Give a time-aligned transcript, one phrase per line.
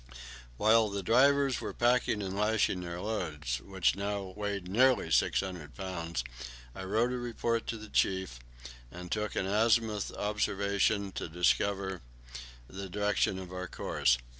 [0.57, 6.23] While the drivers were packing and lashing their loads, which now weighed nearly 600 pounds,
[6.73, 8.39] I wrote a report to the Chief,
[8.89, 12.01] and took an azimuth observation to determine
[12.67, 14.17] the direction of our course.